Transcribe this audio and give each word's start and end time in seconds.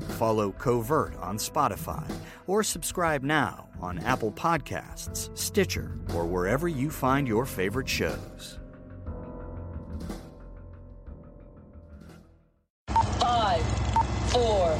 Follow 0.00 0.52
Covert 0.52 1.16
on 1.16 1.36
Spotify 1.36 2.04
or 2.46 2.62
subscribe 2.62 3.22
now 3.22 3.68
on 3.80 3.98
Apple 4.00 4.32
Podcasts, 4.32 5.36
Stitcher, 5.36 5.98
or 6.14 6.26
wherever 6.26 6.68
you 6.68 6.90
find 6.90 7.28
your 7.28 7.44
favorite 7.46 7.88
shows. 7.88 8.58
Five, 13.20 13.62
four, 14.30 14.76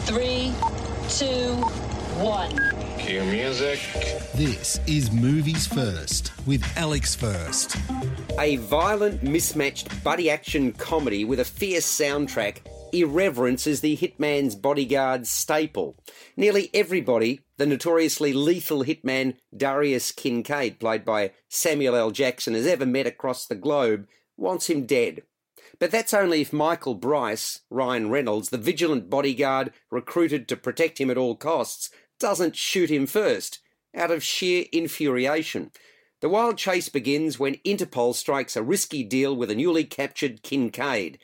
three, 0.00 0.52
two, 1.08 1.54
one. 2.22 2.58
Cue 2.98 3.24
music. 3.24 3.80
This 4.34 4.80
is 4.86 5.10
Movies 5.10 5.66
First 5.66 6.32
with 6.46 6.64
Alex 6.76 7.14
First. 7.14 7.76
A 8.38 8.56
violent, 8.56 9.22
mismatched 9.22 10.02
buddy 10.02 10.30
action 10.30 10.72
comedy 10.72 11.24
with 11.24 11.40
a 11.40 11.44
fierce 11.44 11.86
soundtrack, 11.86 12.58
Irreverence 12.94 13.66
is 13.66 13.80
the 13.80 13.96
hitman's 13.96 14.54
bodyguard 14.54 15.26
staple. 15.26 15.96
Nearly 16.36 16.70
everybody, 16.72 17.40
the 17.56 17.66
notoriously 17.66 18.32
lethal 18.32 18.84
hitman 18.84 19.34
Darius 19.56 20.12
Kincaid, 20.12 20.78
played 20.78 21.04
by 21.04 21.32
Samuel 21.48 21.96
L. 21.96 22.12
Jackson, 22.12 22.54
has 22.54 22.68
ever 22.68 22.86
met 22.86 23.08
across 23.08 23.46
the 23.46 23.56
globe, 23.56 24.06
wants 24.36 24.70
him 24.70 24.86
dead. 24.86 25.22
But 25.80 25.90
that's 25.90 26.14
only 26.14 26.40
if 26.40 26.52
Michael 26.52 26.94
Bryce, 26.94 27.62
Ryan 27.68 28.10
Reynolds, 28.10 28.50
the 28.50 28.58
vigilant 28.58 29.10
bodyguard 29.10 29.72
recruited 29.90 30.46
to 30.48 30.56
protect 30.56 30.98
him 30.98 31.10
at 31.10 31.18
all 31.18 31.34
costs, 31.34 31.90
doesn't 32.20 32.54
shoot 32.54 32.90
him 32.90 33.06
first, 33.06 33.58
out 33.92 34.12
of 34.12 34.22
sheer 34.22 34.66
infuriation. 34.72 35.72
The 36.20 36.28
wild 36.28 36.58
chase 36.58 36.88
begins 36.88 37.40
when 37.40 37.56
Interpol 37.66 38.14
strikes 38.14 38.54
a 38.54 38.62
risky 38.62 39.02
deal 39.02 39.34
with 39.34 39.50
a 39.50 39.56
newly 39.56 39.84
captured 39.84 40.44
Kincaid. 40.44 41.18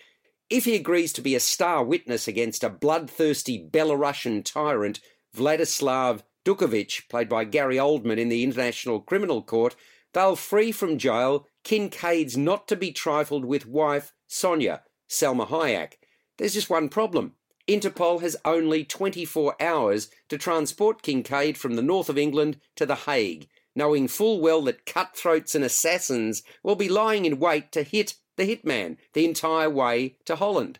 If 0.51 0.65
he 0.65 0.75
agrees 0.75 1.13
to 1.13 1.23
be 1.23 1.37
a 1.37 1.41
star 1.41 1.85
witness 1.85 2.27
against 2.27 2.65
a 2.65 2.69
bloodthirsty 2.69 3.69
Belarusian 3.71 4.45
tyrant, 4.45 4.99
Vladislav 5.37 6.25
Dukhovich, 6.45 7.09
played 7.09 7.29
by 7.29 7.45
Gary 7.45 7.77
Oldman 7.77 8.19
in 8.19 8.29
the 8.29 8.43
International 8.43 8.99
Criminal 9.01 9.43
Court, 9.43 9.77
they'll 10.13 10.35
free 10.35 10.73
from 10.73 10.99
jail 10.99 11.47
Kincaid's 11.63 12.37
not 12.37 12.67
to 12.67 12.75
be 12.75 12.91
trifled 12.91 13.45
with 13.45 13.65
wife, 13.65 14.13
Sonia, 14.27 14.83
Salma 15.09 15.47
Hayek. 15.47 15.93
There's 16.37 16.55
just 16.55 16.69
one 16.69 16.89
problem. 16.89 17.35
Interpol 17.69 18.21
has 18.21 18.37
only 18.45 18.85
24 18.85 19.55
hours 19.63 20.11
to 20.29 20.37
transport 20.37 21.03
Kincaid 21.03 21.59
from 21.59 21.77
the 21.77 21.83
north 21.83 22.09
of 22.09 22.19
England 22.19 22.59
to 22.75 22.87
The 22.87 22.97
Hague, 22.97 23.47
knowing 23.77 24.09
full 24.09 24.41
well 24.41 24.63
that 24.63 24.85
cutthroats 24.85 25.55
and 25.55 25.65
assassins 25.65 26.43
will 26.65 26.75
be 26.75 26.89
lying 26.89 27.25
in 27.25 27.39
wait 27.39 27.71
to 27.71 27.85
hit 27.85 28.15
the 28.41 28.57
hitman 28.57 28.97
the 29.13 29.25
entire 29.25 29.71
way 29.71 30.17
to 30.25 30.37
Holland. 30.37 30.79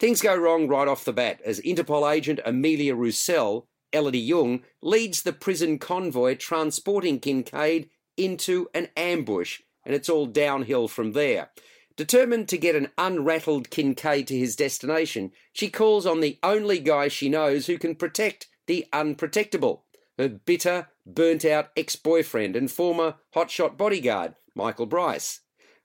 Things 0.00 0.20
go 0.20 0.34
wrong 0.34 0.66
right 0.66 0.88
off 0.88 1.04
the 1.04 1.12
bat 1.12 1.40
as 1.44 1.60
Interpol 1.60 2.12
agent 2.12 2.40
Amelia 2.44 2.94
Roussel, 2.94 3.68
Elodie 3.92 4.18
Yung, 4.18 4.62
leads 4.82 5.22
the 5.22 5.32
prison 5.32 5.78
convoy 5.78 6.34
transporting 6.34 7.20
Kincaid 7.20 7.88
into 8.16 8.68
an 8.74 8.88
ambush, 8.96 9.60
and 9.84 9.94
it's 9.94 10.08
all 10.08 10.26
downhill 10.26 10.88
from 10.88 11.12
there. 11.12 11.50
Determined 11.96 12.48
to 12.48 12.58
get 12.58 12.74
an 12.74 12.88
unrattled 12.98 13.70
Kincaid 13.70 14.26
to 14.28 14.36
his 14.36 14.56
destination, 14.56 15.30
she 15.52 15.70
calls 15.70 16.06
on 16.06 16.20
the 16.20 16.38
only 16.42 16.80
guy 16.80 17.06
she 17.06 17.28
knows 17.28 17.66
who 17.66 17.78
can 17.78 17.94
protect 17.94 18.48
the 18.66 18.86
unprotectable 18.92 19.82
her 20.18 20.28
bitter, 20.28 20.88
burnt 21.04 21.44
out 21.44 21.70
ex 21.76 21.96
boyfriend 21.96 22.56
and 22.56 22.70
former 22.70 23.16
hotshot 23.34 23.76
bodyguard, 23.76 24.34
Michael 24.54 24.86
Bryce. 24.86 25.40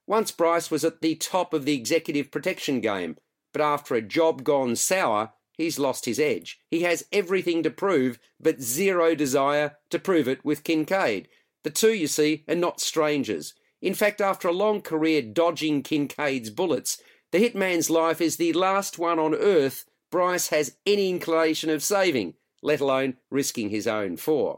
Once 0.09 0.31
Bryce 0.31 0.71
was 0.71 0.83
at 0.83 1.01
the 1.01 1.13
top 1.13 1.53
of 1.53 1.65
the 1.65 1.75
executive 1.75 2.31
protection 2.31 2.81
game, 2.81 3.15
but 3.53 3.61
after 3.61 3.93
a 3.93 4.01
job 4.01 4.43
gone 4.43 4.75
sour, 4.75 5.33
he's 5.55 5.77
lost 5.77 6.05
his 6.05 6.19
edge. 6.19 6.59
He 6.71 6.81
has 6.81 7.05
everything 7.11 7.61
to 7.61 7.69
prove, 7.69 8.17
but 8.39 8.59
zero 8.59 9.13
desire 9.13 9.77
to 9.91 9.99
prove 9.99 10.27
it 10.27 10.43
with 10.43 10.63
Kincaid. 10.63 11.27
The 11.63 11.69
two, 11.69 11.93
you 11.93 12.07
see, 12.07 12.43
are 12.49 12.55
not 12.55 12.81
strangers. 12.81 13.53
In 13.83 13.93
fact, 13.93 14.19
after 14.19 14.47
a 14.47 14.51
long 14.51 14.81
career 14.81 15.21
dodging 15.21 15.83
Kincaid's 15.83 16.49
bullets, 16.49 16.99
the 17.31 17.47
hitman's 17.47 17.91
life 17.91 18.19
is 18.19 18.37
the 18.37 18.53
last 18.53 18.97
one 18.97 19.19
on 19.19 19.35
earth 19.35 19.85
Bryce 20.11 20.47
has 20.47 20.75
any 20.87 21.11
inclination 21.11 21.69
of 21.69 21.83
saving, 21.83 22.33
let 22.63 22.81
alone 22.81 23.17
risking 23.29 23.69
his 23.69 23.85
own 23.85 24.17
for. 24.17 24.57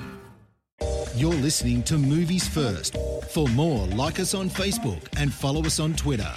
You're 1.21 1.33
listening 1.33 1.83
to 1.83 1.99
Movies 1.99 2.47
First. 2.47 2.97
For 3.29 3.47
more, 3.49 3.85
like 3.89 4.19
us 4.19 4.33
on 4.33 4.49
Facebook 4.49 5.07
and 5.17 5.31
follow 5.31 5.63
us 5.63 5.79
on 5.79 5.93
Twitter. 5.93 6.33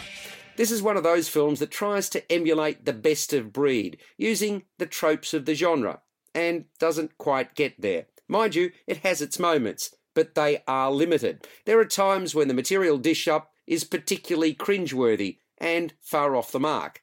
This 0.58 0.70
is 0.70 0.82
one 0.82 0.98
of 0.98 1.02
those 1.02 1.26
films 1.26 1.60
that 1.60 1.70
tries 1.70 2.10
to 2.10 2.30
emulate 2.30 2.84
the 2.84 2.92
best 2.92 3.32
of 3.32 3.50
breed, 3.50 3.96
using 4.18 4.64
the 4.76 4.84
tropes 4.84 5.32
of 5.32 5.46
the 5.46 5.54
genre, 5.54 6.02
and 6.34 6.66
doesn't 6.78 7.16
quite 7.16 7.54
get 7.54 7.80
there. 7.80 8.08
Mind 8.28 8.54
you, 8.54 8.72
it 8.86 8.98
has 8.98 9.22
its 9.22 9.38
moments, 9.38 9.94
but 10.12 10.34
they 10.34 10.62
are 10.68 10.92
limited. 10.92 11.48
There 11.64 11.80
are 11.80 11.86
times 11.86 12.34
when 12.34 12.48
the 12.48 12.52
material 12.52 12.98
dish 12.98 13.26
up 13.26 13.52
is 13.66 13.84
particularly 13.84 14.54
cringeworthy 14.54 15.38
and 15.56 15.94
far 16.02 16.36
off 16.36 16.52
the 16.52 16.60
mark. 16.60 17.00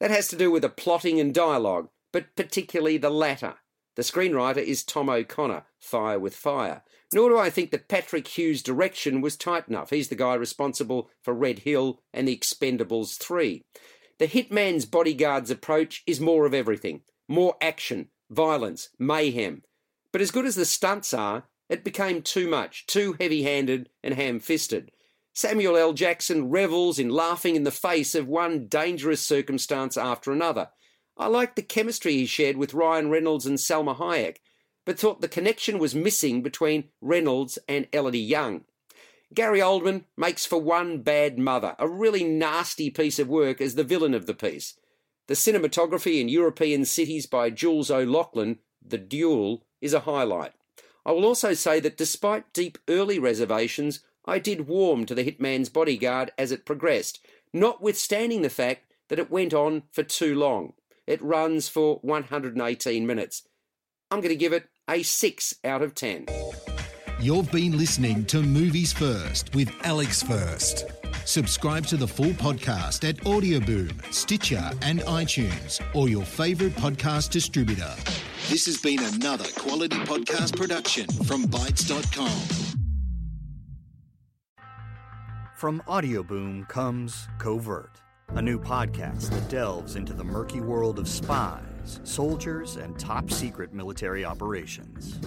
That 0.00 0.10
has 0.10 0.26
to 0.30 0.36
do 0.36 0.50
with 0.50 0.62
the 0.62 0.68
plotting 0.68 1.20
and 1.20 1.32
dialogue, 1.32 1.90
but 2.12 2.34
particularly 2.34 2.98
the 2.98 3.08
latter. 3.08 3.54
The 3.96 4.02
screenwriter 4.02 4.62
is 4.62 4.84
Tom 4.84 5.08
O'Connor, 5.08 5.64
Fire 5.78 6.18
with 6.18 6.34
Fire. 6.34 6.82
Nor 7.12 7.30
do 7.30 7.38
I 7.38 7.50
think 7.50 7.70
that 7.72 7.88
Patrick 7.88 8.26
Hughes' 8.28 8.62
direction 8.62 9.20
was 9.20 9.36
tight 9.36 9.68
enough. 9.68 9.90
He's 9.90 10.08
the 10.08 10.14
guy 10.14 10.34
responsible 10.34 11.10
for 11.22 11.34
Red 11.34 11.60
Hill 11.60 12.00
and 12.12 12.28
The 12.28 12.36
Expendables 12.36 13.18
3. 13.18 13.64
The 14.18 14.28
Hitman's 14.28 14.84
Bodyguard's 14.84 15.50
approach 15.50 16.02
is 16.06 16.20
more 16.20 16.46
of 16.46 16.54
everything 16.54 17.02
more 17.26 17.56
action, 17.60 18.08
violence, 18.28 18.88
mayhem. 18.98 19.62
But 20.12 20.20
as 20.20 20.32
good 20.32 20.44
as 20.44 20.56
the 20.56 20.64
stunts 20.64 21.14
are, 21.14 21.44
it 21.68 21.84
became 21.84 22.22
too 22.22 22.48
much, 22.48 22.86
too 22.86 23.16
heavy 23.20 23.44
handed 23.44 23.88
and 24.02 24.14
ham 24.14 24.40
fisted. 24.40 24.90
Samuel 25.32 25.76
L. 25.76 25.92
Jackson 25.92 26.50
revels 26.50 26.98
in 26.98 27.08
laughing 27.08 27.54
in 27.54 27.62
the 27.62 27.70
face 27.70 28.16
of 28.16 28.26
one 28.26 28.66
dangerous 28.66 29.24
circumstance 29.24 29.96
after 29.96 30.32
another. 30.32 30.70
I 31.20 31.26
liked 31.26 31.56
the 31.56 31.62
chemistry 31.62 32.14
he 32.14 32.24
shared 32.24 32.56
with 32.56 32.72
Ryan 32.72 33.10
Reynolds 33.10 33.44
and 33.44 33.58
Salma 33.58 33.94
Hayek, 33.94 34.38
but 34.86 34.98
thought 34.98 35.20
the 35.20 35.28
connection 35.28 35.78
was 35.78 35.94
missing 35.94 36.40
between 36.40 36.88
Reynolds 37.02 37.58
and 37.68 37.86
Elodie 37.92 38.18
Yung. 38.18 38.64
Gary 39.34 39.60
Oldman 39.60 40.04
makes 40.16 40.46
for 40.46 40.58
one 40.58 41.02
bad 41.02 41.38
mother, 41.38 41.76
a 41.78 41.86
really 41.86 42.24
nasty 42.24 42.88
piece 42.88 43.18
of 43.18 43.28
work 43.28 43.60
as 43.60 43.74
the 43.74 43.84
villain 43.84 44.14
of 44.14 44.24
the 44.24 44.32
piece. 44.32 44.78
The 45.26 45.34
cinematography 45.34 46.22
in 46.22 46.30
European 46.30 46.86
cities 46.86 47.26
by 47.26 47.50
Jules 47.50 47.90
O'Loughlin, 47.90 48.58
The 48.80 48.96
Duel, 48.96 49.66
is 49.82 49.92
a 49.92 50.00
highlight. 50.00 50.54
I 51.04 51.12
will 51.12 51.26
also 51.26 51.52
say 51.52 51.80
that 51.80 51.98
despite 51.98 52.54
deep 52.54 52.78
early 52.88 53.18
reservations, 53.18 54.00
I 54.24 54.38
did 54.38 54.68
warm 54.68 55.04
to 55.04 55.14
the 55.14 55.30
Hitman's 55.30 55.68
Bodyguard 55.68 56.30
as 56.38 56.50
it 56.50 56.64
progressed, 56.64 57.20
notwithstanding 57.52 58.40
the 58.40 58.48
fact 58.48 58.86
that 59.08 59.18
it 59.18 59.30
went 59.30 59.52
on 59.52 59.82
for 59.92 60.02
too 60.02 60.34
long. 60.34 60.72
It 61.10 61.20
runs 61.22 61.68
for 61.68 61.98
118 62.02 63.04
minutes. 63.04 63.42
I'm 64.12 64.20
going 64.20 64.28
to 64.28 64.36
give 64.36 64.52
it 64.52 64.68
a 64.88 65.02
6 65.02 65.54
out 65.64 65.82
of 65.82 65.96
10. 65.96 66.26
You've 67.20 67.50
been 67.50 67.76
listening 67.76 68.24
to 68.26 68.40
Movies 68.40 68.92
First 68.92 69.52
with 69.52 69.72
Alex 69.82 70.22
First. 70.22 70.84
Subscribe 71.24 71.84
to 71.86 71.96
the 71.96 72.06
full 72.06 72.30
podcast 72.34 73.08
at 73.08 73.16
Audioboom, 73.24 73.90
Stitcher, 74.14 74.70
and 74.82 75.00
iTunes, 75.00 75.80
or 75.96 76.08
your 76.08 76.24
favourite 76.24 76.76
podcast 76.76 77.30
distributor. 77.30 77.92
This 78.48 78.66
has 78.66 78.80
been 78.80 79.00
another 79.02 79.46
quality 79.56 79.96
podcast 79.96 80.56
production 80.56 81.08
from 81.24 81.42
bitesz.com. 81.46 82.76
From 85.56 85.82
Audioboom 85.88 86.68
comes 86.68 87.26
Covert, 87.38 88.00
a 88.34 88.42
new 88.42 88.60
podcast 88.60 89.28
that 89.30 89.48
delves 89.48 89.96
into 89.96 90.12
the 90.12 90.22
murky 90.22 90.60
world 90.60 91.00
of 91.00 91.08
spies, 91.08 92.00
soldiers, 92.04 92.76
and 92.76 92.96
top 92.96 93.28
secret 93.28 93.72
military 93.72 94.24
operations. 94.24 95.18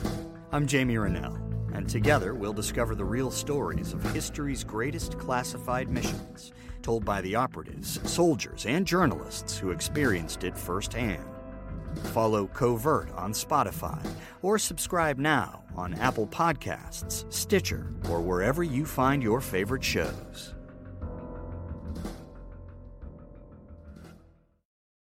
I'm 0.53 0.65
Jamie 0.65 0.97
Rennell, 0.97 1.37
and 1.73 1.87
together 1.87 2.33
we'll 2.33 2.53
discover 2.53 2.95
the 2.95 3.03
real 3.03 3.29
stories 3.29 3.91
of 3.91 4.01
history's 4.13 4.63
greatest 4.63 5.17
classified 5.17 5.89
missions, 5.89 6.53
told 6.81 7.03
by 7.03 7.19
the 7.19 7.35
operatives, 7.35 7.99
soldiers, 8.09 8.65
and 8.65 8.87
journalists 8.87 9.57
who 9.57 9.71
experienced 9.71 10.45
it 10.45 10.57
firsthand. 10.57 11.25
Follow 12.13 12.47
Covert 12.47 13.11
on 13.11 13.33
Spotify 13.33 14.03
or 14.41 14.57
subscribe 14.57 15.19
now 15.19 15.63
on 15.75 15.93
Apple 15.95 16.27
Podcasts, 16.27 17.31
Stitcher, 17.31 17.93
or 18.09 18.21
wherever 18.21 18.63
you 18.63 18.85
find 18.85 19.21
your 19.21 19.41
favorite 19.41 19.83
shows. 19.83 20.53